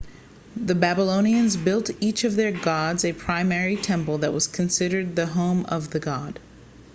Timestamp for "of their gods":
2.23-3.05